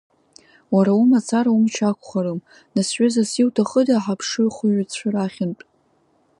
[0.75, 2.39] Уара умацара умч ақәхарым,
[2.73, 5.63] нас ҩызас иуҭахыда ҳаԥшыхәҩцәа рахьынтә?